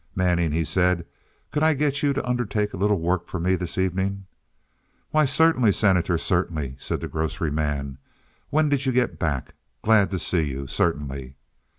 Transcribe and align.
"Manning," 0.15 0.51
he 0.51 0.63
said, 0.65 1.05
"could 1.51 1.61
I 1.61 1.75
get 1.75 2.01
you 2.01 2.11
to 2.11 2.27
undertake 2.27 2.73
a 2.73 2.77
little 2.77 2.99
work 2.99 3.27
for 3.27 3.39
me 3.39 3.53
this 3.55 3.77
evening?" 3.77 4.25
"Why, 5.11 5.25
certainly, 5.25 5.71
Senator, 5.71 6.17
certainly," 6.17 6.75
said 6.79 7.01
the 7.01 7.07
grocery 7.07 7.51
man. 7.51 7.99
"When 8.49 8.67
did 8.67 8.87
you 8.87 8.93
get 8.93 9.19
back? 9.19 9.53
Glad 9.83 10.09
to 10.09 10.17
see 10.17 10.41
you. 10.41 10.65
Certainly." 10.65 11.35